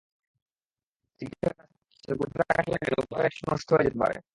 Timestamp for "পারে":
3.99-4.15